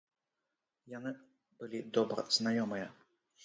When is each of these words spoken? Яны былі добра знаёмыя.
Яны 0.93 1.11
былі 1.61 1.85
добра 2.01 2.27
знаёмыя. 2.41 2.93